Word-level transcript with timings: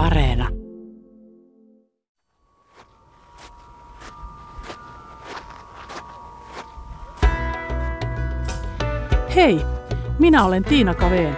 Areena. 0.00 0.48
Hei, 9.34 9.60
minä 10.18 10.44
olen 10.44 10.64
Tiina 10.64 10.94
Kaveen. 10.94 11.36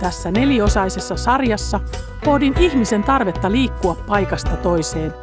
Tässä 0.00 0.30
neliosaisessa 0.30 1.16
sarjassa 1.16 1.80
pohdin 2.24 2.54
ihmisen 2.58 3.04
tarvetta 3.04 3.52
liikkua 3.52 3.96
paikasta 4.06 4.56
toiseen, 4.56 5.14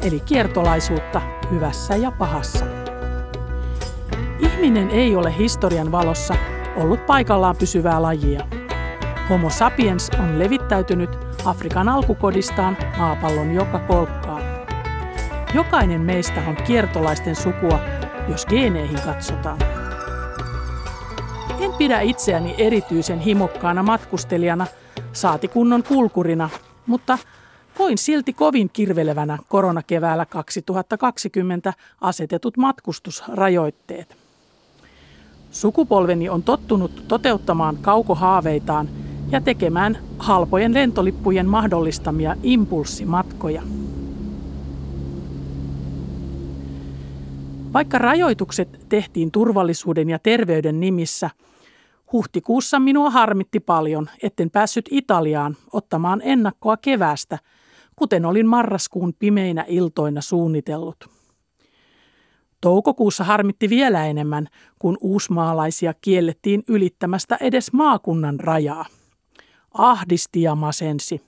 eli 0.00 0.20
kiertolaisuutta 0.20 1.22
hyvässä 1.50 1.96
ja 1.96 2.10
pahassa. 2.10 2.64
Ihminen 4.38 4.90
ei 4.90 5.16
ole 5.16 5.38
historian 5.38 5.92
valossa 5.92 6.34
ollut 6.76 7.06
paikallaan 7.06 7.56
pysyvää 7.56 8.02
lajia. 8.02 8.46
Homo 9.30 9.50
sapiens 9.50 10.10
on 10.18 10.38
levittäytynyt 10.38 11.25
Afrikan 11.46 11.88
alkukodistaan 11.88 12.76
maapallon 12.98 13.54
joka 13.54 13.78
kolkkaan. 13.78 14.42
Jokainen 15.54 16.00
meistä 16.00 16.42
on 16.48 16.56
kiertolaisten 16.56 17.36
sukua, 17.36 17.80
jos 18.28 18.46
geeneihin 18.46 19.00
katsotaan. 19.04 19.58
En 21.60 21.72
pidä 21.78 22.00
itseäni 22.00 22.54
erityisen 22.58 23.18
himokkaana 23.18 23.82
matkustelijana, 23.82 24.66
saati 25.12 25.48
kunnon 25.48 25.82
kulkurina, 25.82 26.50
mutta 26.86 27.18
koin 27.78 27.98
silti 27.98 28.32
kovin 28.32 28.70
kirvelevänä 28.72 29.38
koronakeväällä 29.48 30.26
2020 30.26 31.72
asetetut 32.00 32.56
matkustusrajoitteet. 32.56 34.16
Sukupolveni 35.50 36.28
on 36.28 36.42
tottunut 36.42 37.08
toteuttamaan 37.08 37.76
kaukohaaveitaan 37.76 38.88
ja 39.30 39.40
tekemään 39.40 39.98
halpojen 40.18 40.74
lentolippujen 40.74 41.46
mahdollistamia 41.46 42.36
impulssimatkoja. 42.42 43.62
Vaikka 47.72 47.98
rajoitukset 47.98 48.86
tehtiin 48.88 49.30
turvallisuuden 49.30 50.10
ja 50.10 50.18
terveyden 50.18 50.80
nimissä, 50.80 51.30
huhtikuussa 52.12 52.78
minua 52.78 53.10
harmitti 53.10 53.60
paljon, 53.60 54.10
etten 54.22 54.50
päässyt 54.50 54.88
Italiaan 54.90 55.56
ottamaan 55.72 56.20
ennakkoa 56.24 56.76
keväästä, 56.76 57.38
kuten 57.96 58.24
olin 58.24 58.46
marraskuun 58.46 59.14
pimeinä 59.18 59.64
iltoina 59.68 60.20
suunnitellut. 60.20 61.04
Toukokuussa 62.60 63.24
harmitti 63.24 63.70
vielä 63.70 64.06
enemmän, 64.06 64.48
kun 64.78 64.98
uusmaalaisia 65.00 65.94
kiellettiin 66.00 66.62
ylittämästä 66.68 67.36
edes 67.40 67.72
maakunnan 67.72 68.40
rajaa. 68.40 68.84
Ahdisti 69.78 70.42
ja 70.42 70.54
masensi. 70.54 71.20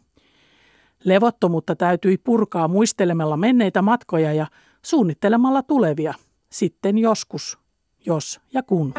Levottomuutta 1.04 1.76
täytyi 1.76 2.18
purkaa 2.18 2.68
muistelemalla 2.68 3.36
menneitä 3.36 3.82
matkoja 3.82 4.32
ja 4.32 4.46
suunnittelemalla 4.82 5.62
tulevia, 5.62 6.14
sitten 6.50 6.98
joskus, 6.98 7.58
jos 8.06 8.40
ja 8.52 8.62
kun. 8.62 8.94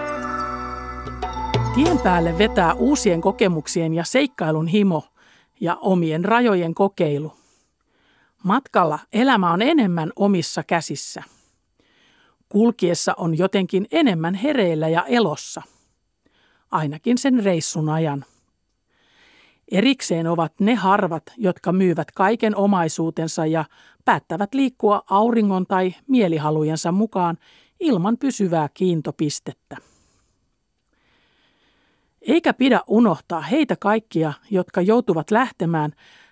Tien 1.75 1.99
päälle 1.99 2.37
vetää 2.37 2.73
uusien 2.73 3.21
kokemuksien 3.21 3.93
ja 3.93 4.03
seikkailun 4.03 4.67
himo 4.67 5.03
ja 5.59 5.75
omien 5.75 6.25
rajojen 6.25 6.73
kokeilu. 6.73 7.33
Matkalla 8.43 8.99
elämä 9.13 9.53
on 9.53 9.61
enemmän 9.61 10.11
omissa 10.15 10.63
käsissä. 10.63 11.23
Kulkiessa 12.49 13.13
on 13.17 13.37
jotenkin 13.37 13.87
enemmän 13.91 14.33
hereillä 14.33 14.87
ja 14.87 15.05
elossa. 15.05 15.61
Ainakin 16.71 17.17
sen 17.17 17.43
reissun 17.43 17.89
ajan. 17.89 18.25
Erikseen 19.71 20.27
ovat 20.27 20.53
ne 20.59 20.75
harvat, 20.75 21.23
jotka 21.37 21.71
myyvät 21.71 22.11
kaiken 22.11 22.55
omaisuutensa 22.55 23.45
ja 23.45 23.65
päättävät 24.05 24.53
liikkua 24.53 25.03
auringon 25.09 25.65
tai 25.67 25.95
mielihalujensa 26.07 26.91
mukaan 26.91 27.37
ilman 27.79 28.17
pysyvää 28.17 28.69
kiintopistettä. 28.73 29.77
Eikä 32.21 32.53
pidä 32.53 32.81
unohtaa 32.87 33.41
heitä 33.41 33.75
kaikkia, 33.75 34.33
jotka 34.51 34.81
joutuvat 34.81 35.31
lähtemään, 35.31 35.91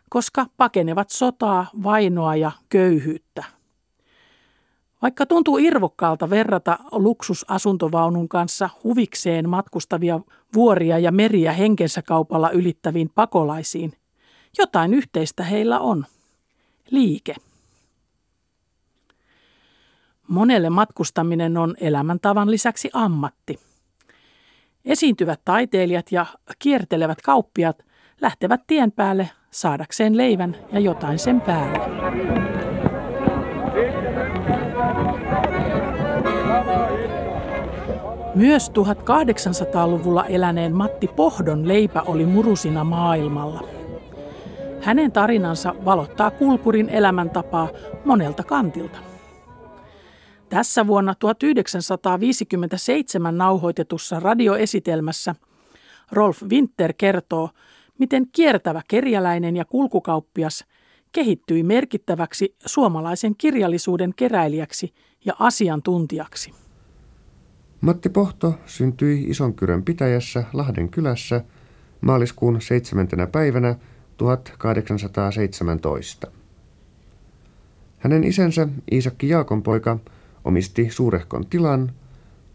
koska 0.09 0.45
pakenevat 0.57 1.09
sotaa, 1.09 1.65
vainoa 1.83 2.35
ja 2.35 2.51
köyhyyttä. 2.69 3.56
Vaikka 5.01 5.25
tuntuu 5.25 5.57
irvokkaalta 5.57 6.29
verrata 6.29 6.79
luksusasuntovaunun 6.91 8.29
kanssa 8.29 8.69
huvikseen 8.83 9.49
matkustavia 9.49 10.19
vuoria 10.53 10.99
ja 10.99 11.11
meriä 11.11 11.51
henkensä 11.51 12.01
kaupalla 12.01 12.49
ylittäviin 12.49 13.09
pakolaisiin, 13.15 13.93
jotain 14.57 14.93
yhteistä 14.93 15.43
heillä 15.43 15.79
on. 15.79 16.05
Liike. 16.91 17.35
Monelle 20.27 20.69
matkustaminen 20.69 21.57
on 21.57 21.75
elämäntavan 21.79 22.51
lisäksi 22.51 22.89
ammatti. 22.93 23.59
Esiintyvät 24.85 25.41
taiteilijat 25.45 26.11
ja 26.11 26.25
kiertelevät 26.59 27.21
kauppiat 27.21 27.85
lähtevät 28.21 28.61
tien 28.67 28.91
päälle 28.91 29.29
saadakseen 29.51 30.17
leivän 30.17 30.55
ja 30.71 30.79
jotain 30.79 31.19
sen 31.19 31.41
päälle. 31.41 32.66
Myös 38.37 38.69
1800-luvulla 38.69 40.25
eläneen 40.25 40.75
Matti 40.75 41.07
Pohdon 41.07 41.67
leipä 41.67 42.01
oli 42.01 42.25
murusina 42.25 42.83
maailmalla. 42.83 43.63
Hänen 44.81 45.11
tarinansa 45.11 45.75
valottaa 45.85 46.31
kulkurin 46.31 46.89
elämäntapaa 46.89 47.69
monelta 48.05 48.43
kantilta. 48.43 48.97
Tässä 50.49 50.87
vuonna 50.87 51.15
1957 51.15 53.37
nauhoitetussa 53.37 54.19
radioesitelmässä 54.19 55.35
Rolf 56.11 56.43
Winter 56.43 56.93
kertoo, 56.97 57.49
miten 57.99 58.27
kiertävä 58.31 58.81
kerjäläinen 58.87 59.55
ja 59.55 59.65
kulkukauppias 59.65 60.65
kehittyi 61.11 61.63
merkittäväksi 61.63 62.55
suomalaisen 62.65 63.35
kirjallisuuden 63.37 64.13
keräilijäksi 64.15 64.93
ja 65.25 65.33
asiantuntijaksi. 65.39 66.66
Matti 67.81 68.09
Pohto 68.09 68.55
syntyi 68.65 69.23
Isonkyrön 69.23 69.83
pitäjässä 69.83 70.43
Lahden 70.53 70.89
kylässä 70.89 71.41
maaliskuun 72.01 72.61
7. 72.61 73.07
päivänä 73.31 73.75
1817. 74.17 76.27
Hänen 77.97 78.23
isänsä 78.23 78.67
Iisakki 78.91 79.29
Jaakonpoika 79.29 79.99
omisti 80.43 80.89
suurehkon 80.89 81.45
tilan, 81.45 81.91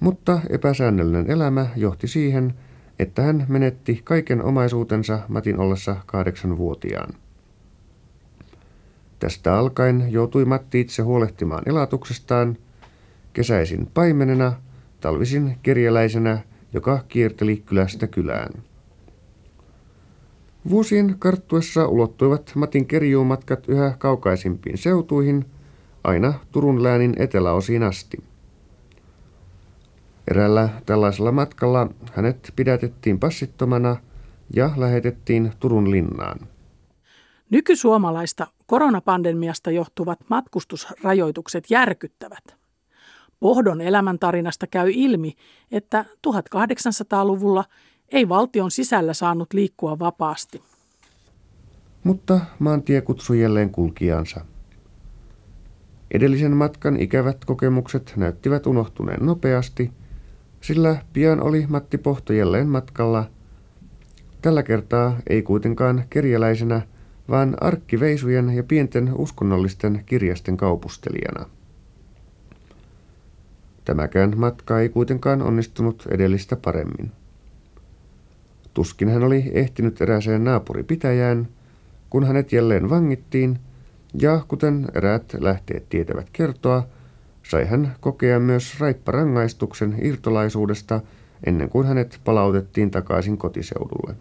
mutta 0.01 0.41
epäsäännöllinen 0.51 1.31
elämä 1.31 1.67
johti 1.77 2.09
siihen, 2.09 2.55
että 2.99 3.23
hän 3.23 3.47
menetti 3.49 4.01
kaiken 4.05 4.43
omaisuutensa 4.43 5.21
Matin 5.29 5.59
ollessa 5.59 5.97
kahdeksanvuotiaan. 6.07 7.15
Tästä 9.19 9.59
alkaen 9.59 10.13
joutui 10.13 10.45
Matti 10.45 10.81
itse 10.81 11.03
huolehtimaan 11.03 11.63
elatuksestaan, 11.67 12.57
kesäisin 13.33 13.91
paimenena– 13.95 14.53
talvisin 15.03 15.57
kerjäläisenä, 15.63 16.39
joka 16.73 17.05
kierteli 17.09 17.57
kylästä 17.67 18.07
kylään. 18.07 18.53
Vuosien 20.71 21.17
karttuessa 21.19 21.87
ulottuivat 21.89 22.53
Matin 22.55 22.87
kerjuumatkat 22.87 23.69
yhä 23.69 23.95
kaukaisimpiin 23.99 24.79
seutuihin, 24.79 25.45
aina 26.05 26.35
Turun 26.53 26.83
läänin 26.83 27.15
eteläosiin 27.19 27.83
asti. 27.83 28.19
Erällä 30.31 30.69
tällaisella 30.87 31.33
matkalla 31.33 31.89
hänet 32.13 32.53
pidätettiin 32.57 33.19
passittomana 33.19 33.97
ja 34.55 34.71
lähetettiin 34.77 35.53
Turun 35.61 35.91
linnaan. 35.91 36.39
Nykysuomalaista 37.51 38.47
koronapandemiasta 38.67 39.71
johtuvat 39.71 40.19
matkustusrajoitukset 40.29 41.65
järkyttävät– 41.71 42.45
Pohdon 43.43 43.81
elämäntarinasta 43.81 44.67
käy 44.67 44.91
ilmi, 44.91 45.35
että 45.73 46.05
1800-luvulla 46.29 47.65
ei 48.09 48.29
valtion 48.29 48.71
sisällä 48.71 49.15
saanut 49.15 49.53
liikkua 49.53 49.99
vapaasti. 49.99 50.63
Mutta 52.05 52.41
maantie 52.59 53.01
kutsui 53.01 53.41
jälleen 53.41 53.71
kulkijansa. 53.71 54.41
Edellisen 56.11 56.57
matkan 56.57 57.01
ikävät 57.01 57.45
kokemukset 57.45 58.13
näyttivät 58.17 58.67
unohtuneen 58.67 59.27
nopeasti, 59.27 59.93
sillä 60.61 60.97
pian 61.13 61.43
oli 61.43 61.67
Matti 61.69 61.99
Pohto 61.99 62.33
jälleen 62.33 62.69
matkalla. 62.69 63.31
Tällä 64.43 64.63
kertaa 64.63 65.17
ei 65.29 65.43
kuitenkaan 65.43 66.05
kerjäläisenä, 66.11 66.83
vaan 67.29 67.57
arkkiveisujen 67.61 68.51
ja 68.51 68.63
pienten 68.63 69.13
uskonnollisten 69.15 70.03
kirjasten 70.07 70.57
kaupustelijana. 70.57 71.47
Tämäkään 73.85 74.39
matka 74.39 74.81
ei 74.81 74.89
kuitenkaan 74.89 75.43
onnistunut 75.43 76.07
edellistä 76.11 76.57
paremmin. 76.57 77.13
Tuskin 78.75 79.09
hän 79.09 79.23
oli 79.23 79.51
ehtinyt 79.55 80.03
erääseen 80.03 80.45
naapuripitäjään, 80.45 81.49
kun 82.11 82.27
hänet 82.27 82.53
jälleen 82.53 82.91
vangittiin, 82.91 83.59
ja 84.15 84.45
kuten 84.49 84.89
eräät 84.95 85.35
lähteet 85.39 85.89
tietävät 85.89 86.27
kertoa, 86.33 86.87
sai 87.51 87.65
hän 87.65 87.97
kokea 88.01 88.41
myös 88.41 88.81
raipparangaistuksen 88.81 89.97
irtolaisuudesta 90.03 91.01
ennen 91.47 91.69
kuin 91.69 91.87
hänet 91.87 92.21
palautettiin 92.25 92.91
takaisin 92.91 93.39
kotiseudulle. 93.39 94.15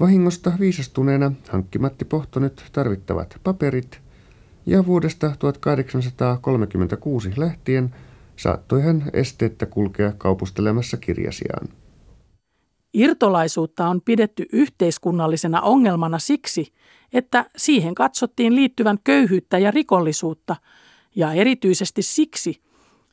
Vahingosta 0.00 0.52
viisastuneena 0.60 1.32
hankki 1.48 1.78
Matti 1.78 2.04
Pohto 2.04 2.40
nyt 2.40 2.64
tarvittavat 2.72 3.40
paperit, 3.44 4.00
ja 4.66 4.86
vuodesta 4.86 5.32
1836 5.38 7.30
lähtien 7.36 7.94
saattoi 8.36 8.82
hän 8.82 9.10
esteettä 9.12 9.66
kulkea 9.66 10.12
kaupustelemassa 10.18 10.96
kirjasiaan. 10.96 11.68
Irtolaisuutta 12.94 13.88
on 13.88 14.00
pidetty 14.00 14.46
yhteiskunnallisena 14.52 15.60
ongelmana 15.60 16.18
siksi, 16.18 16.72
että 17.12 17.46
siihen 17.56 17.94
katsottiin 17.94 18.56
liittyvän 18.56 18.98
köyhyyttä 19.04 19.58
ja 19.58 19.70
rikollisuutta, 19.70 20.56
ja 21.16 21.32
erityisesti 21.32 22.02
siksi, 22.02 22.62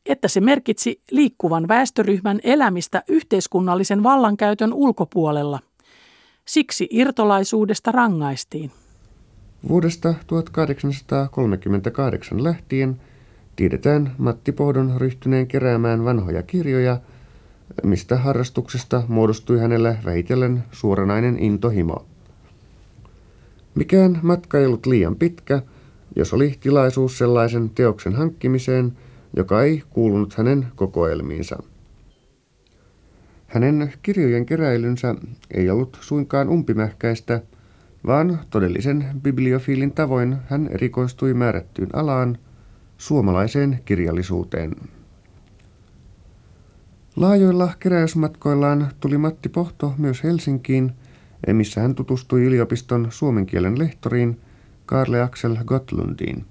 että 0.06 0.28
se 0.28 0.42
merkitsi 0.42 1.02
liikkuvan 1.12 1.68
väestöryhmän 1.68 2.40
elämistä 2.44 3.04
yhteiskunnallisen 3.08 4.04
vallankäytön 4.04 4.74
ulkopuolella. 4.74 5.60
Siksi 6.46 6.88
irtolaisuudesta 6.92 7.92
rangaistiin. 7.92 8.72
Vuodesta 9.68 10.14
1838 10.28 12.44
lähtien 12.44 13.02
tiedetään 13.56 14.16
Matti 14.18 14.52
Pohdon 14.52 14.94
ryhtyneen 14.98 15.48
keräämään 15.48 16.06
vanhoja 16.06 16.44
kirjoja, 16.44 17.00
mistä 17.84 18.18
harrastuksesta 18.18 19.04
muodostui 19.08 19.60
hänelle 19.60 19.98
vähitellen 20.06 20.64
suoranainen 20.72 21.40
intohimo. 21.40 22.06
Mikään 23.76 24.20
matka 24.24 24.60
ei 24.60 24.66
ollut 24.66 24.86
liian 24.86 25.16
pitkä, 25.16 25.62
jos 26.16 26.34
oli 26.34 26.58
tilaisuus 26.60 27.18
sellaisen 27.18 27.70
teoksen 27.70 28.16
hankkimiseen, 28.16 28.98
joka 29.36 29.64
ei 29.64 29.84
kuulunut 29.90 30.34
hänen 30.34 30.68
kokoelmiinsa. 30.76 31.64
Hänen 33.48 33.94
kirjojen 34.04 34.46
keräilynsä 34.46 35.16
ei 35.52 35.70
ollut 35.70 35.98
suinkaan 36.02 36.50
umpimähkäistä, 36.50 37.42
vaan 38.08 38.40
todellisen 38.50 39.06
bibliofiilin 39.22 39.92
tavoin 39.92 40.38
hän 40.50 40.68
erikoistui 40.72 41.34
määrättyyn 41.34 41.90
alaan, 41.94 42.38
suomalaiseen 42.98 43.80
kirjallisuuteen. 43.86 44.76
Laajoilla 47.16 47.72
keräysmatkoillaan 47.80 48.88
tuli 49.00 49.18
Matti 49.18 49.50
Pohto 49.50 49.94
myös 49.98 50.24
Helsinkiin, 50.24 50.92
missä 51.54 51.82
hän 51.82 51.96
tutustui 51.96 52.44
yliopiston 52.46 53.08
suomen 53.10 53.46
kielen 53.46 53.80
lehtoriin 53.80 54.40
Karle 54.86 55.22
Axel 55.22 55.58
Gotlundiin. 55.66 56.46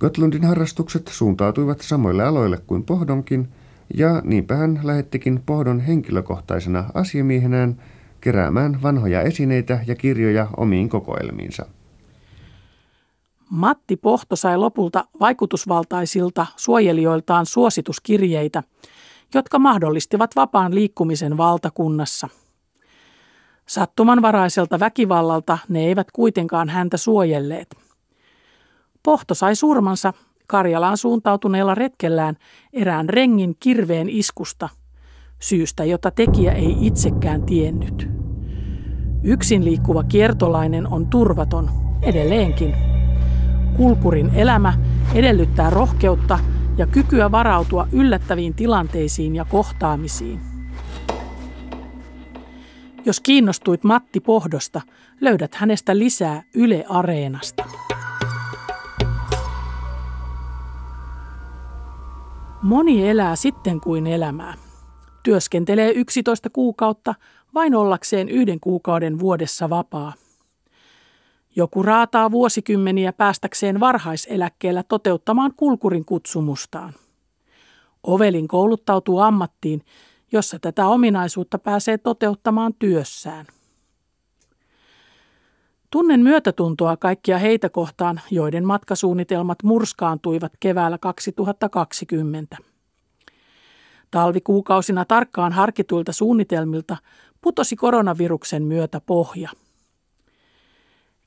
Gotlundin 0.00 0.44
harrastukset 0.44 1.08
suuntautuivat 1.08 1.80
samoille 1.80 2.24
aloille 2.24 2.58
kuin 2.66 2.84
Pohdonkin, 2.84 3.48
ja 3.94 4.22
niinpä 4.24 4.56
hän 4.56 4.80
lähettikin 4.82 5.42
Pohdon 5.46 5.80
henkilökohtaisena 5.80 6.84
asiamiehenään 6.94 7.76
keräämään 8.22 8.82
vanhoja 8.82 9.22
esineitä 9.22 9.80
ja 9.86 9.94
kirjoja 9.94 10.48
omiin 10.56 10.88
kokoelmiinsa. 10.88 11.66
Matti 13.50 13.96
Pohto 13.96 14.36
sai 14.36 14.56
lopulta 14.56 15.04
vaikutusvaltaisilta 15.20 16.46
suojelijoiltaan 16.56 17.46
suosituskirjeitä, 17.46 18.62
jotka 19.34 19.58
mahdollistivat 19.58 20.36
vapaan 20.36 20.74
liikkumisen 20.74 21.36
valtakunnassa. 21.36 22.28
Sattumanvaraiselta 23.66 24.80
väkivallalta 24.80 25.58
ne 25.68 25.80
eivät 25.80 26.10
kuitenkaan 26.12 26.68
häntä 26.68 26.96
suojelleet. 26.96 27.76
Pohto 29.02 29.34
sai 29.34 29.56
surmansa 29.56 30.12
Karjalaan 30.46 30.96
suuntautuneella 30.96 31.74
retkellään 31.74 32.36
erään 32.72 33.08
rengin 33.08 33.56
kirveen 33.60 34.08
iskusta, 34.08 34.68
syystä 35.42 35.84
jota 35.84 36.10
tekijä 36.10 36.52
ei 36.52 36.76
itsekään 36.80 37.42
tiennyt. 37.42 38.08
Yksin 39.22 39.64
liikkuva 39.64 40.04
kiertolainen 40.04 40.86
on 40.86 41.06
turvaton, 41.06 41.70
edelleenkin. 42.02 42.74
Kulkurin 43.76 44.30
elämä 44.34 44.72
edellyttää 45.14 45.70
rohkeutta 45.70 46.38
ja 46.76 46.86
kykyä 46.86 47.30
varautua 47.30 47.88
yllättäviin 47.92 48.54
tilanteisiin 48.54 49.36
ja 49.36 49.44
kohtaamisiin. 49.44 50.40
Jos 53.04 53.20
kiinnostuit 53.20 53.84
Matti 53.84 54.20
Pohdosta, 54.20 54.80
löydät 55.20 55.54
hänestä 55.54 55.98
lisää 55.98 56.42
Yle 56.54 56.84
Areenasta. 56.88 57.64
Moni 62.62 63.08
elää 63.08 63.36
sitten 63.36 63.80
kuin 63.80 64.06
elämää. 64.06 64.54
Työskentelee 65.22 65.92
11 65.92 66.50
kuukautta 66.50 67.14
vain 67.54 67.74
ollakseen 67.74 68.28
yhden 68.28 68.60
kuukauden 68.60 69.18
vuodessa 69.18 69.70
vapaa. 69.70 70.12
Joku 71.56 71.82
raataa 71.82 72.30
vuosikymmeniä 72.30 73.12
päästäkseen 73.12 73.80
varhaiseläkkeellä 73.80 74.82
toteuttamaan 74.82 75.52
kulkurin 75.56 76.04
kutsumustaan. 76.04 76.94
Ovelin 78.02 78.48
kouluttautuu 78.48 79.18
ammattiin, 79.18 79.82
jossa 80.32 80.58
tätä 80.58 80.86
ominaisuutta 80.86 81.58
pääsee 81.58 81.98
toteuttamaan 81.98 82.74
työssään. 82.78 83.46
Tunnen 85.90 86.20
myötätuntoa 86.20 86.96
kaikkia 86.96 87.38
heitä 87.38 87.68
kohtaan, 87.68 88.20
joiden 88.30 88.64
matkasuunnitelmat 88.64 89.62
murskaantuivat 89.62 90.52
keväällä 90.60 90.98
2020. 90.98 92.71
Talvikuukausina 94.12 95.04
tarkkaan 95.04 95.52
harkituilta 95.52 96.12
suunnitelmilta 96.12 96.96
putosi 97.40 97.76
koronaviruksen 97.76 98.62
myötä 98.62 99.00
pohja. 99.00 99.50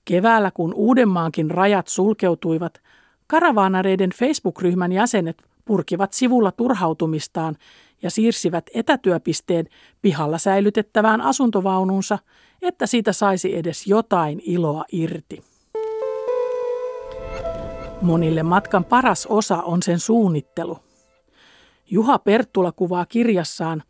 Keväällä, 0.06 0.52
kun 0.52 0.74
Uudenmaankin 0.74 1.52
rajat 1.52 1.88
sulkeutuivat, 1.88 2.82
karavaanareiden 3.28 4.10
Facebook-ryhmän 4.10 4.92
jäsenet 4.92 5.44
purkivat 5.66 6.14
sivulla 6.14 6.52
turhautumistaan 6.52 7.56
ja 8.02 8.10
siirsivät 8.10 8.66
etätyöpisteen 8.74 9.66
pihalla 10.02 10.38
säilytettävään 10.38 11.22
asuntovaununsa, 11.22 12.20
että 12.62 12.86
siitä 12.86 13.14
saisi 13.14 13.58
edes 13.58 13.88
jotain 13.88 14.42
iloa 14.46 14.86
irti. 14.92 15.44
Monille 18.02 18.44
matkan 18.44 18.86
paras 18.86 19.26
osa 19.26 19.62
on 19.62 19.84
sen 19.84 20.00
suunnittelu. 20.00 20.85
Juha 21.90 22.20
Perttula 22.20 22.72
kuvaa 22.72 23.06
kirjassaan 23.06 23.84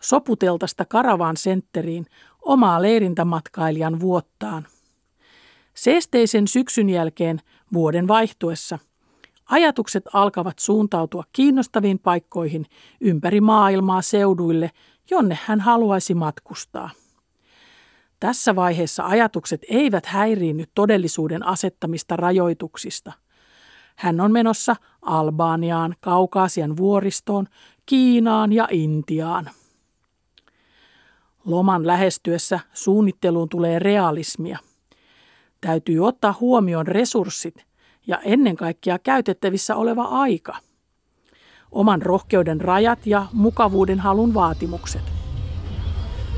Soputeltasta 0.00 0.84
Karavan 0.84 1.36
sentteriin 1.36 2.06
omaa 2.42 2.82
leirintämatkailijan 2.82 4.00
vuottaan. 4.00 4.66
Seesteisen 5.74 6.48
syksyn 6.48 6.90
jälkeen 6.90 7.40
vuoden 7.72 8.08
vaihtuessa 8.08 8.78
ajatukset 9.46 10.04
alkavat 10.12 10.58
suuntautua 10.58 11.24
kiinnostaviin 11.32 11.98
paikkoihin 11.98 12.66
ympäri 13.00 13.40
maailmaa 13.40 14.02
seuduille, 14.02 14.70
jonne 15.10 15.38
hän 15.44 15.60
haluaisi 15.60 16.14
matkustaa. 16.14 16.90
Tässä 18.20 18.56
vaiheessa 18.56 19.06
ajatukset 19.06 19.60
eivät 19.68 20.06
häiriinny 20.06 20.64
todellisuuden 20.74 21.46
asettamista 21.46 22.16
rajoituksista. 22.16 23.12
Hän 23.96 24.20
on 24.20 24.32
menossa 24.32 24.76
Albaaniaan, 25.02 25.94
Kaukaasian 26.00 26.76
vuoristoon, 26.76 27.46
Kiinaan 27.86 28.52
ja 28.52 28.68
Intiaan. 28.70 29.50
Loman 31.44 31.86
lähestyessä 31.86 32.60
suunnitteluun 32.72 33.48
tulee 33.48 33.78
realismia. 33.78 34.58
Täytyy 35.60 36.06
ottaa 36.06 36.34
huomioon 36.40 36.86
resurssit 36.86 37.64
ja 38.06 38.18
ennen 38.18 38.56
kaikkea 38.56 38.98
käytettävissä 38.98 39.76
oleva 39.76 40.02
aika. 40.02 40.56
Oman 41.72 42.02
rohkeuden 42.02 42.60
rajat 42.60 43.06
ja 43.06 43.26
mukavuuden 43.32 44.00
halun 44.00 44.34
vaatimukset. 44.34 45.02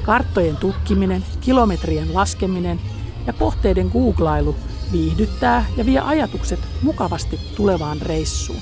Karttojen 0.02 0.56
tukkiminen, 0.56 1.24
kilometrien 1.40 2.14
laskeminen 2.14 2.80
ja 3.26 3.32
kohteiden 3.32 3.88
googlailu 3.88 4.56
viihdyttää 4.94 5.66
ja 5.76 5.86
vie 5.86 6.00
ajatukset 6.00 6.60
mukavasti 6.82 7.40
tulevaan 7.56 8.02
reissuun. 8.02 8.60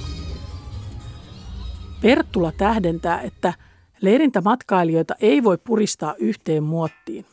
Perttula 2.02 2.52
tähdentää, 2.52 3.20
että 3.20 3.54
leirintämatkailijoita 4.00 5.14
ei 5.20 5.44
voi 5.44 5.58
puristaa 5.58 6.14
yhteen 6.18 6.62
muottiin. 6.62 7.26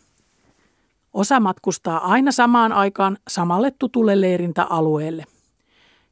Osa 1.13 1.39
matkustaa 1.39 2.11
aina 2.11 2.31
samaan 2.31 2.71
aikaan 2.71 3.17
samalle 3.27 3.71
tutulle 3.79 4.21
leirintäalueelle. 4.21 5.25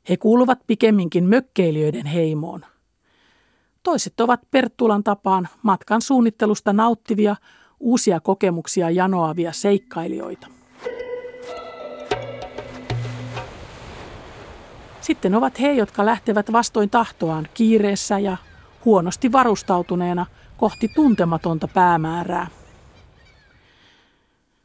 He 0.10 0.18
kuuluvat 0.18 0.60
pikemminkin 0.68 1.24
mökkeilijöiden 1.24 2.06
heimoon. 2.06 2.66
Toiset 3.84 4.20
ovat 4.20 4.40
Perttulan 4.52 5.04
tapaan 5.04 5.48
matkan 5.62 6.02
suunnittelusta 6.02 6.74
nauttivia 6.74 7.36
uusia 7.80 8.20
kokemuksia 8.20 8.90
janoavia 8.90 9.52
seikkailijoita. 9.52 10.57
Sitten 15.08 15.36
ovat 15.36 15.60
he, 15.60 15.72
jotka 15.72 16.06
lähtevät 16.06 16.52
vastoin 16.52 16.90
tahtoaan 16.90 17.48
kiireessä 17.54 18.20
ja 18.20 18.38
huonosti 18.86 19.32
varustautuneena 19.32 20.26
kohti 20.58 20.88
tuntematonta 20.96 21.68
päämäärää. 21.68 22.48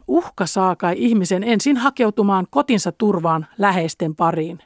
Uhka 0.09 0.47
saa 0.47 0.77
kai 0.77 0.95
ihmisen 0.99 1.45
ensin 1.45 1.77
hakeutumaan 1.77 2.47
kotinsa 2.51 2.93
turvaan 2.93 3.47
läheisten 3.59 4.17
pariin. 4.17 4.59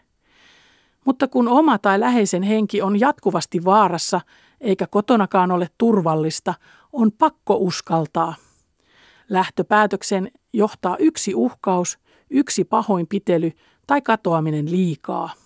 Mutta 1.04 1.28
kun 1.28 1.48
oma 1.48 1.78
tai 1.78 2.00
läheisen 2.00 2.42
henki 2.42 2.82
on 2.82 3.00
jatkuvasti 3.00 3.64
vaarassa, 3.64 4.20
eikä 4.60 4.86
kotonakaan 4.86 5.50
ole 5.50 5.68
turvallista, 5.78 6.54
on 6.92 7.12
pakko 7.12 7.56
uskaltaa. 7.56 8.34
Lähtöpäätöksen 9.28 10.30
johtaa 10.52 10.96
yksi 10.96 11.34
uhkaus, 11.34 11.98
yksi 12.30 12.64
pahoinpitely 12.64 13.52
tai 13.86 14.02
katoaminen 14.02 14.70
liikaa. 14.70 15.45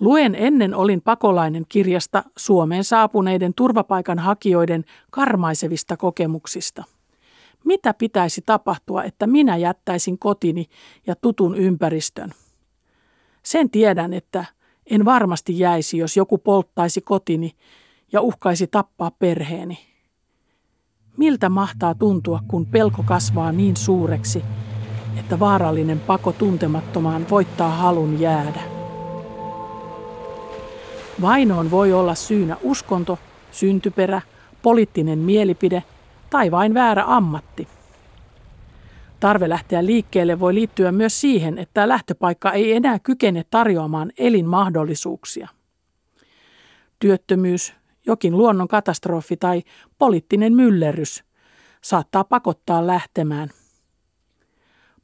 Luen 0.00 0.34
ennen 0.34 0.74
olin 0.74 1.00
pakolainen 1.00 1.64
kirjasta 1.68 2.22
Suomeen 2.36 2.84
saapuneiden 2.84 3.54
turvapaikanhakijoiden 3.54 4.84
karmaisevista 5.10 5.96
kokemuksista. 5.96 6.84
Mitä 7.64 7.94
pitäisi 7.94 8.42
tapahtua, 8.46 9.04
että 9.04 9.26
minä 9.26 9.56
jättäisin 9.56 10.18
kotini 10.18 10.66
ja 11.06 11.16
tutun 11.16 11.56
ympäristön? 11.56 12.30
Sen 13.42 13.70
tiedän, 13.70 14.12
että 14.12 14.44
en 14.90 15.04
varmasti 15.04 15.58
jäisi, 15.58 15.98
jos 15.98 16.16
joku 16.16 16.38
polttaisi 16.38 17.00
kotini 17.00 17.52
ja 18.12 18.20
uhkaisi 18.20 18.66
tappaa 18.66 19.10
perheeni. 19.10 19.78
Miltä 21.16 21.48
mahtaa 21.48 21.94
tuntua, 21.94 22.40
kun 22.48 22.66
pelko 22.66 23.02
kasvaa 23.06 23.52
niin 23.52 23.76
suureksi, 23.76 24.42
että 25.18 25.40
vaarallinen 25.40 26.00
pako 26.00 26.32
tuntemattomaan 26.32 27.26
voittaa 27.30 27.70
halun 27.70 28.20
jäädä? 28.20 28.79
Vainoon 31.20 31.70
voi 31.70 31.92
olla 31.92 32.14
syynä 32.14 32.56
uskonto, 32.62 33.18
syntyperä, 33.50 34.22
poliittinen 34.62 35.18
mielipide 35.18 35.82
tai 36.30 36.50
vain 36.50 36.74
väärä 36.74 37.04
ammatti. 37.06 37.68
Tarve 39.20 39.48
lähteä 39.48 39.86
liikkeelle 39.86 40.40
voi 40.40 40.54
liittyä 40.54 40.92
myös 40.92 41.20
siihen, 41.20 41.58
että 41.58 41.88
lähtöpaikka 41.88 42.52
ei 42.52 42.72
enää 42.72 42.98
kykene 42.98 43.44
tarjoamaan 43.50 44.12
elinmahdollisuuksia. 44.18 45.48
Työttömyys, 46.98 47.74
jokin 48.06 48.36
luonnon 48.36 48.68
katastrofi 48.68 49.36
tai 49.36 49.62
poliittinen 49.98 50.52
myllerrys 50.52 51.24
saattaa 51.80 52.24
pakottaa 52.24 52.86
lähtemään. 52.86 53.50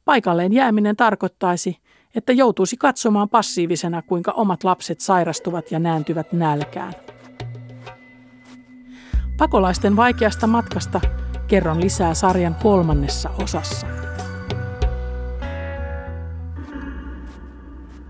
Paikalleen 0.05 0.53
jääminen 0.53 0.95
tarkoittaisi, 0.95 1.77
että 2.17 2.33
joutuisi 2.33 2.77
katsomaan 2.77 3.29
passiivisena, 3.29 4.01
kuinka 4.01 4.31
omat 4.31 4.63
lapset 4.63 4.99
sairastuvat 4.99 5.71
ja 5.71 5.79
nääntyvät 5.79 6.33
nälkään. 6.33 6.93
Pakolaisten 9.37 9.95
vaikeasta 9.95 10.47
matkasta 10.47 11.01
kerron 11.47 11.81
lisää 11.81 12.13
sarjan 12.13 12.55
kolmannessa 12.55 13.29
osassa. 13.43 13.87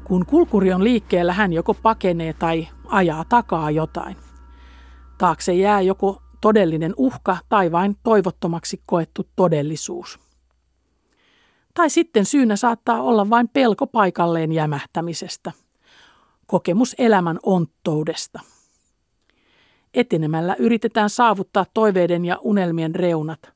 Kun 0.03 0.25
kulkuri 0.25 0.73
on 0.73 0.83
liikkeellä, 0.83 1.33
hän 1.33 1.53
joko 1.53 1.73
pakenee 1.73 2.33
tai 2.33 2.67
ajaa 2.87 3.25
takaa 3.29 3.71
jotain. 3.71 4.17
Taakse 5.17 5.53
jää 5.53 5.81
joko 5.81 6.21
todellinen 6.41 6.93
uhka 6.97 7.37
tai 7.49 7.71
vain 7.71 7.97
toivottomaksi 8.03 8.81
koettu 8.85 9.27
todellisuus. 9.35 10.26
Tai 11.77 11.89
sitten 11.89 12.25
syynä 12.25 12.55
saattaa 12.55 13.01
olla 13.01 13.29
vain 13.29 13.49
pelko 13.49 13.87
paikalleen 13.87 14.51
jämähtämisestä, 14.51 15.51
kokemus 16.47 16.95
elämän 16.97 17.39
onttoudesta. 17.43 18.39
Etenemällä 19.93 20.55
yritetään 20.59 21.09
saavuttaa 21.09 21.65
toiveiden 21.73 22.25
ja 22.25 22.37
unelmien 22.41 22.95
reunat, 22.95 23.53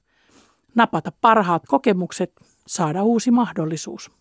napata 0.75 1.11
parhaat 1.21 1.63
kokemukset, 1.67 2.31
saada 2.67 3.03
uusi 3.03 3.31
mahdollisuus. 3.31 4.11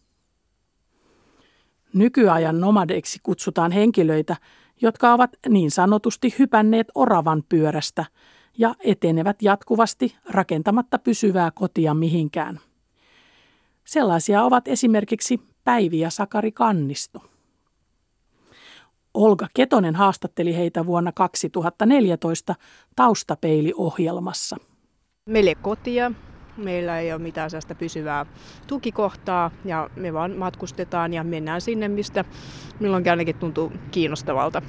Nykyajan 1.95 2.61
nomadeiksi 2.61 3.21
kutsutaan 3.23 3.73
henkilöitä, 3.73 4.37
jotka 4.83 5.15
ovat 5.15 5.31
niin 5.49 5.71
sanotusti 5.71 6.35
hypänneet 6.39 6.87
oravan 6.95 7.43
pyörästä 7.49 8.05
ja 8.59 8.75
etenevät 8.79 9.43
jatkuvasti 9.43 10.17
rakentamatta 10.31 10.99
pysyvää 10.99 11.51
kotia 11.51 11.95
mihinkään– 11.95 12.61
Sellaisia 13.91 14.43
ovat 14.43 14.69
esimerkiksi 14.69 15.41
Päivi 15.65 16.01
ja 16.01 16.11
Sakari 16.11 16.53
Kannisto. 16.53 17.23
Olga 19.15 19.47
Ketonen 19.55 19.95
haastatteli 19.95 20.57
heitä 20.57 20.87
vuonna 20.87 21.13
2014 21.13 22.55
Taustapeili-ohjelmassa. 22.97 24.57
Meillä 25.27 25.49
ei 25.49 25.55
kotia, 25.55 26.13
meillä 26.57 26.99
ei 26.99 27.13
ole 27.13 27.23
mitään 27.23 27.51
sellaista 27.51 27.75
pysyvää 27.75 28.27
tukikohtaa 28.67 29.51
ja 29.65 29.91
me 29.97 30.13
vaan 30.13 30.37
matkustetaan 30.37 31.13
ja 31.13 31.25
mennään 31.25 31.61
sinne, 31.61 31.89
mistä 31.89 32.25
milloin 32.81 33.11
ainakin 33.11 33.37
tuntuu 33.37 33.73
kiinnostavalta. 33.91 34.63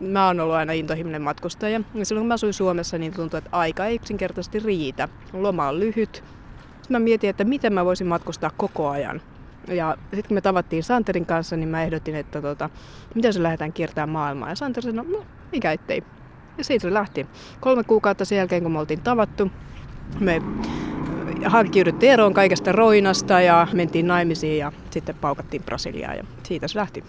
Mä 0.00 0.26
oon 0.26 0.40
ollut 0.40 0.56
aina 0.56 0.72
intohimoinen 0.72 1.22
matkustaja 1.22 1.80
ja 1.94 2.04
silloin 2.06 2.22
kun 2.22 2.28
mä 2.28 2.34
asuin 2.34 2.54
Suomessa, 2.54 2.98
niin 2.98 3.12
tuntuu, 3.12 3.38
että 3.38 3.50
aika 3.52 3.86
ei 3.86 3.94
yksinkertaisesti 3.94 4.58
riitä. 4.58 5.08
Loma 5.32 5.68
on 5.68 5.80
lyhyt, 5.80 6.24
sitten 6.82 7.00
mä 7.00 7.04
mietin, 7.04 7.30
että 7.30 7.44
miten 7.44 7.72
mä 7.72 7.84
voisin 7.84 8.06
matkustaa 8.06 8.50
koko 8.56 8.88
ajan. 8.88 9.20
Ja 9.68 9.96
sitten 10.00 10.28
kun 10.28 10.34
me 10.34 10.40
tavattiin 10.40 10.82
Santerin 10.82 11.26
kanssa, 11.26 11.56
niin 11.56 11.68
mä 11.68 11.82
ehdotin, 11.82 12.14
että 12.14 12.42
tota, 12.42 12.70
miten 13.14 13.32
se 13.32 13.42
lähdetään 13.42 13.72
kiertämään 13.72 14.08
maailmaa. 14.08 14.48
Ja 14.48 14.54
Santer 14.54 14.82
sanoi, 14.82 15.06
no 15.06 15.24
mikä 15.52 15.72
ettei. 15.72 16.02
Ja 16.58 16.64
siitä 16.64 16.82
se 16.82 16.94
lähti. 16.94 17.26
Kolme 17.60 17.84
kuukautta 17.84 18.24
sen 18.24 18.38
jälkeen, 18.38 18.62
kun 18.62 18.72
me 18.72 18.78
oltiin 18.78 19.02
tavattu, 19.02 19.50
me 20.20 20.42
hankkiuduttiin 21.46 22.12
eroon 22.12 22.34
kaikesta 22.34 22.72
roinasta 22.72 23.40
ja 23.40 23.66
mentiin 23.72 24.06
naimisiin 24.06 24.58
ja 24.58 24.72
sitten 24.90 25.14
paukattiin 25.14 25.62
Brasiliaan 25.62 26.16
ja 26.16 26.24
siitä 26.42 26.68
se 26.68 26.78
lähti. 26.78 27.04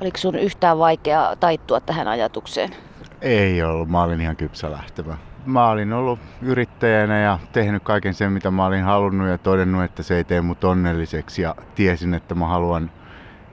Oliko 0.00 0.18
sun 0.18 0.34
yhtään 0.34 0.78
vaikea 0.78 1.36
taittua 1.40 1.80
tähän 1.80 2.08
ajatukseen? 2.08 2.70
Ei 3.20 3.62
ollut. 3.62 3.88
Mä 3.88 4.02
olin 4.02 4.20
ihan 4.20 4.36
kypsä 4.36 4.70
lähtevä 4.70 5.16
mä 5.46 5.68
olin 5.68 5.92
ollut 5.92 6.18
yrittäjänä 6.42 7.20
ja 7.20 7.38
tehnyt 7.52 7.82
kaiken 7.82 8.14
sen, 8.14 8.32
mitä 8.32 8.50
mä 8.50 8.66
olin 8.66 8.84
halunnut 8.84 9.28
ja 9.28 9.38
todennut, 9.38 9.84
että 9.84 10.02
se 10.02 10.16
ei 10.16 10.24
tee 10.24 10.40
mut 10.40 10.64
onnelliseksi 10.64 11.42
ja 11.42 11.54
tiesin, 11.74 12.14
että 12.14 12.34
mä 12.34 12.46
haluan 12.46 12.90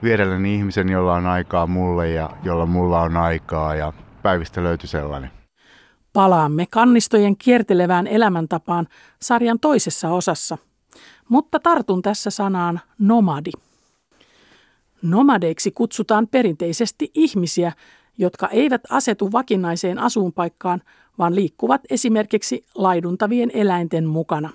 vierelläni 0.02 0.54
ihmisen, 0.54 0.88
jolla 0.88 1.14
on 1.14 1.26
aikaa 1.26 1.66
mulle 1.66 2.10
ja 2.10 2.30
jolla 2.42 2.66
mulla 2.66 3.00
on 3.00 3.16
aikaa 3.16 3.74
ja 3.74 3.92
päivistä 4.22 4.62
löytyi 4.62 4.88
sellainen. 4.88 5.30
Palaamme 6.12 6.66
kannistojen 6.70 7.36
kiertelevään 7.36 8.06
elämäntapaan 8.06 8.86
sarjan 9.22 9.60
toisessa 9.60 10.10
osassa, 10.10 10.58
mutta 11.28 11.60
tartun 11.60 12.02
tässä 12.02 12.30
sanaan 12.30 12.80
nomadi. 12.98 13.50
Nomadeiksi 15.02 15.70
kutsutaan 15.70 16.28
perinteisesti 16.28 17.10
ihmisiä, 17.14 17.72
jotka 18.18 18.48
eivät 18.48 18.82
asetu 18.90 19.32
vakinaiseen 19.32 19.98
asuunpaikkaan, 19.98 20.82
vaan 21.18 21.34
liikkuvat 21.34 21.80
esimerkiksi 21.90 22.66
laiduntavien 22.74 23.50
eläinten 23.54 24.06
mukana. 24.06 24.50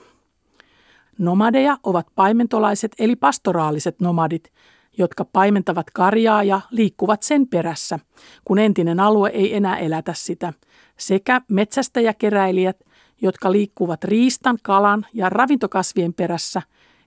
Nomadeja 1.18 1.78
ovat 1.84 2.08
paimentolaiset 2.16 2.92
eli 3.00 3.16
pastoraaliset 3.16 4.02
nomadit, 4.02 4.52
jotka 4.98 5.26
paimentavat 5.26 5.92
karjaa 5.92 6.44
ja 6.44 6.62
liikkuvat 6.72 7.24
sen 7.24 7.48
perässä, 7.48 8.00
kun 8.46 8.60
entinen 8.60 9.00
alue 9.00 9.30
ei 9.30 9.56
enää 9.56 9.78
elätä 9.78 10.14
sitä, 10.16 10.54
sekä 10.98 11.42
metsästäjäkeräilijät, 11.50 12.80
jotka 13.22 13.52
liikkuvat 13.52 14.04
riistan, 14.04 14.58
kalan 14.64 15.06
ja 15.14 15.30
ravintokasvien 15.30 16.14
perässä, 16.14 16.62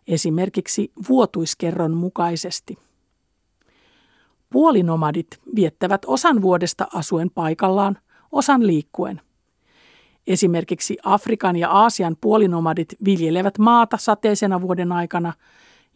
esimerkiksi 0.06 0.92
vuotuiskerron 1.08 1.96
mukaisesti. 1.96 2.78
Puolinomadit 4.50 5.40
viettävät 5.56 6.02
osan 6.06 6.42
vuodesta 6.42 6.86
asuen 6.94 7.30
paikallaan, 7.30 7.98
osan 8.32 8.66
liikkuen– 8.66 9.20
Esimerkiksi 10.26 10.98
Afrikan 11.04 11.56
ja 11.56 11.70
Aasian 11.70 12.16
puolinomadit 12.20 12.88
viljelevät 13.04 13.58
maata 13.58 13.96
sateisena 13.96 14.60
vuoden 14.60 14.92
aikana 14.92 15.32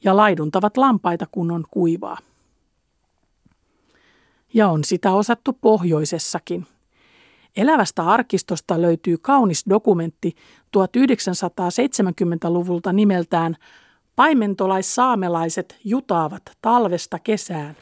ja 0.05 0.17
laiduntavat 0.17 0.77
lampaita 0.77 1.27
kun 1.31 1.51
on 1.51 1.65
kuivaa. 1.71 2.19
Ja 4.55 4.69
on 4.69 4.85
sitä 4.85 5.13
osattu 5.13 5.53
pohjoisessakin. 5.53 6.67
Elävästä 7.57 8.03
arkistosta 8.03 8.83
löytyy 8.83 9.19
kaunis 9.19 9.65
dokumentti 9.71 10.35
1970-luvulta 10.77 12.93
nimeltään 12.93 13.57
Paimentolais-saamelaiset 14.17 15.77
jutaavat 15.85 16.43
talvesta 16.63 17.19
kesään. 17.19 17.77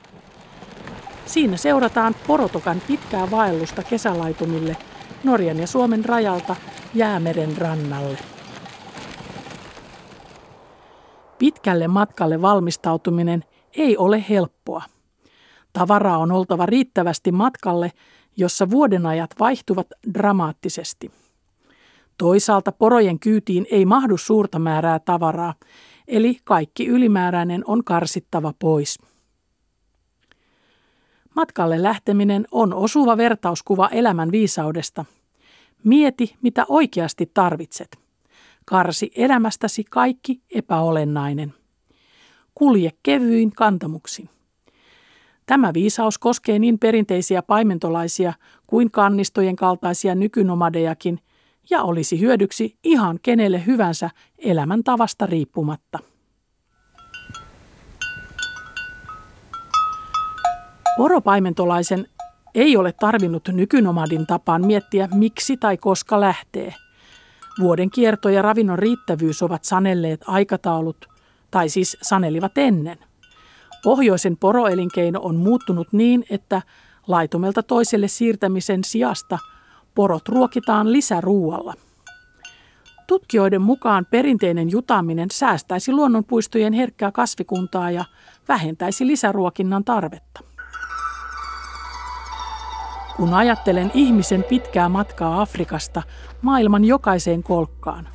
Siinä 1.27 1.57
seurataan 1.57 2.15
porotokan 2.27 2.83
pitkää 2.87 3.31
vaellusta 3.31 3.83
kesälaitumille– 3.83 4.77
Norjan 5.25 5.59
ja 5.59 5.67
Suomen 5.67 6.05
rajalta 6.05 6.57
Jäämeren 6.95 7.57
rannalle. 7.57 8.19
Pitkälle 11.39 11.89
matkalle 11.89 12.43
valmistautuminen 12.43 13.45
ei 13.77 13.97
ole 13.97 14.25
helppoa. 14.29 14.83
Tavaraa 15.73 16.19
on 16.19 16.33
oltava 16.33 16.67
riittävästi 16.67 17.33
matkalle, 17.33 17.93
jossa 18.37 18.71
vuodenajat 18.71 19.31
vaihtuvat 19.41 19.87
dramaattisesti. 20.15 21.11
Toisaalta 22.19 22.73
porojen 22.73 23.19
kyytiin 23.19 23.67
ei 23.71 23.87
mahdu 23.87 24.17
suurta 24.17 24.59
määrää 24.59 24.99
tavaraa, 24.99 25.55
eli 26.09 26.39
kaikki 26.45 26.87
ylimääräinen 26.87 27.63
on 27.67 27.85
karsittava 27.85 28.55
pois. 28.59 28.99
Matkalle 31.35 31.83
lähteminen 31.83 32.47
on 32.51 32.75
osuva 32.75 33.17
vertauskuva 33.17 33.89
elämän 33.89 34.33
viisaudesta. 34.33 35.05
Mieti, 35.85 36.37
mitä 36.43 36.65
oikeasti 36.69 37.31
tarvitset. 37.35 37.99
Karsi 38.65 39.11
elämästäsi 39.17 39.85
kaikki 39.91 40.41
epäolennainen. 40.55 41.55
Kulje 42.55 42.91
kevyin 43.03 43.51
kantamuksin. 43.51 44.29
Tämä 45.47 45.75
viisaus 45.75 46.19
koskee 46.19 46.59
niin 46.59 46.79
perinteisiä 46.79 47.43
paimentolaisia 47.43 48.33
kuin 48.67 48.91
kannistojen 48.91 49.57
kaltaisia 49.57 50.15
nykynomadejakin 50.15 51.19
ja 51.71 51.83
olisi 51.83 52.21
hyödyksi 52.21 52.79
ihan 52.85 53.19
kenelle 53.23 53.67
hyvänsä 53.67 54.11
elämäntavasta 54.39 55.27
riippumatta. 55.27 56.14
Poropaimentolaisen 60.97 62.07
ei 62.55 62.77
ole 62.77 62.93
tarvinnut 62.93 63.49
nykynomadin 63.49 64.27
tapaan 64.27 64.67
miettiä 64.67 65.09
miksi 65.15 65.57
tai 65.57 65.77
koska 65.77 66.21
lähtee. 66.21 66.75
Vuoden 67.61 67.91
kierto 67.91 68.29
ja 68.29 68.43
ravinnon 68.43 68.79
riittävyys 68.79 69.43
ovat 69.43 69.65
sanelleet 69.65 70.21
aikataulut, 70.27 71.07
tai 71.51 71.69
siis 71.69 71.97
sanelivat 72.03 72.59
ennen. 72.59 72.99
Pohjoisen 73.83 74.37
poroelinkeino 74.37 75.21
on 75.23 75.37
muuttunut 75.37 75.89
niin, 75.93 76.25
että 76.31 76.63
laitumelta 77.07 77.63
toiselle 77.63 78.09
siirtämisen 78.09 78.85
sijasta 78.85 79.39
porot 79.95 80.29
ruokitaan 80.29 80.93
lisäruualla. 80.93 81.75
Tutkijoiden 83.07 83.63
mukaan 83.63 84.07
perinteinen 84.11 84.71
jutaminen 84.71 85.29
säästäisi 85.33 85.93
luonnonpuistojen 85.93 86.73
herkkää 86.73 87.13
kasvikuntaa 87.13 87.91
ja 87.91 88.05
vähentäisi 88.49 89.07
lisäruokinnan 89.07 89.85
tarvetta. 89.85 90.44
Kun 93.17 93.35
ajattelen 93.35 93.91
ihmisen 93.95 94.45
pitkää 94.45 94.89
matkaa 94.89 95.41
Afrikasta 95.41 96.03
maailman 96.43 96.85
jokaiseen 96.85 97.43
kolkkaan, 97.43 98.09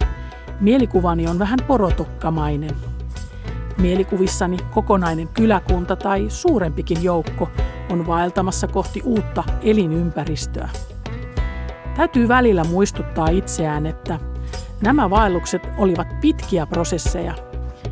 mielikuvani 0.60 1.28
on 1.28 1.40
vähän 1.40 1.60
porotukkamainen. 1.68 2.76
Mielikuvissani 3.78 4.58
kokonainen 4.74 5.28
kyläkunta 5.28 5.96
tai 5.96 6.26
suurempikin 6.30 7.04
joukko 7.04 7.50
on 7.90 8.08
vaeltamassa 8.08 8.68
kohti 8.68 9.02
uutta 9.06 9.44
elinympäristöä. 9.62 10.70
Täytyy 11.96 12.28
välillä 12.28 12.64
muistuttaa 12.64 13.28
itseään, 13.28 13.86
että 13.86 14.20
nämä 14.82 15.10
vaellukset 15.10 15.62
olivat 15.78 16.08
pitkiä 16.22 16.66
prosesseja, 16.66 17.34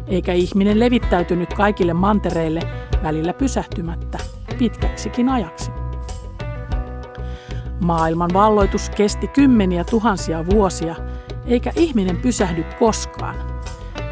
eikä 0.07 0.33
ihminen 0.33 0.79
levittäytynyt 0.79 1.53
kaikille 1.53 1.93
mantereille 1.93 2.59
välillä 3.03 3.33
pysähtymättä 3.33 4.17
pitkäksikin 4.57 5.29
ajaksi. 5.29 5.76
Maailman 7.83 8.29
valloitus 8.33 8.89
kesti 8.89 9.27
kymmeniä 9.27 9.83
tuhansia 9.83 10.45
vuosia, 10.45 10.95
eikä 11.45 11.71
ihminen 11.75 12.17
pysähdy 12.17 12.63
koskaan. 12.79 13.35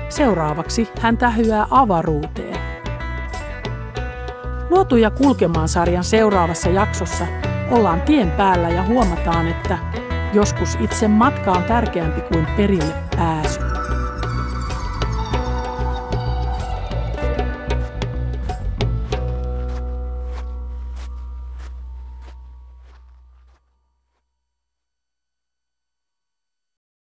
Seuraavaksi 0.09 0.87
hän 0.99 1.17
tähyää 1.17 1.67
avaruuteen. 1.69 2.59
Luotuja 4.69 5.11
kulkemaan 5.11 5.67
sarjan 5.67 6.03
seuraavassa 6.03 6.69
jaksossa 6.69 7.25
ollaan 7.71 8.01
tien 8.01 8.31
päällä 8.31 8.69
ja 8.69 8.83
huomataan, 8.83 9.47
että 9.47 9.77
joskus 10.33 10.77
itse 10.81 11.07
matka 11.07 11.51
on 11.51 11.63
tärkeämpi 11.63 12.21
kuin 12.21 12.47
perille 12.57 12.93
pääsy. 13.17 13.59